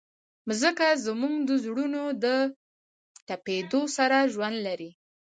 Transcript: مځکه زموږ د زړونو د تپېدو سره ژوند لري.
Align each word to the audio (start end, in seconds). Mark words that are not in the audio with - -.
مځکه 0.47 0.87
زموږ 1.05 1.35
د 1.49 1.51
زړونو 1.63 2.03
د 2.23 2.25
تپېدو 3.27 3.81
سره 3.97 4.17
ژوند 4.33 4.57
لري. 4.67 4.91